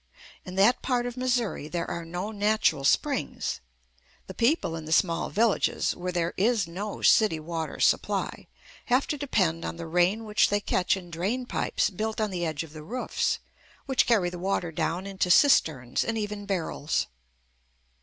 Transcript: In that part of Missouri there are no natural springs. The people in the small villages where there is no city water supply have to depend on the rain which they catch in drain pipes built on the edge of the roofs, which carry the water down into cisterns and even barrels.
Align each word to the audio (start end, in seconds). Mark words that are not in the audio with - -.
In 0.45 0.55
that 0.55 0.81
part 0.81 1.05
of 1.05 1.15
Missouri 1.15 1.67
there 1.67 1.87
are 1.87 2.03
no 2.03 2.31
natural 2.31 2.83
springs. 2.83 3.59
The 4.25 4.33
people 4.33 4.75
in 4.75 4.85
the 4.85 4.91
small 4.91 5.29
villages 5.29 5.95
where 5.95 6.11
there 6.11 6.33
is 6.37 6.65
no 6.67 7.03
city 7.03 7.39
water 7.39 7.79
supply 7.79 8.47
have 8.87 9.05
to 9.09 9.15
depend 9.19 9.63
on 9.63 9.77
the 9.77 9.85
rain 9.85 10.23
which 10.25 10.49
they 10.49 10.59
catch 10.59 10.97
in 10.97 11.11
drain 11.11 11.45
pipes 11.45 11.91
built 11.91 12.19
on 12.19 12.31
the 12.31 12.47
edge 12.47 12.63
of 12.63 12.73
the 12.73 12.81
roofs, 12.81 13.37
which 13.85 14.07
carry 14.07 14.31
the 14.31 14.39
water 14.39 14.71
down 14.71 15.05
into 15.05 15.29
cisterns 15.29 16.03
and 16.03 16.17
even 16.17 16.47
barrels. 16.47 17.05